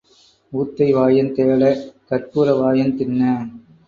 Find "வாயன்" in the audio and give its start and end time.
0.93-1.29, 2.61-2.95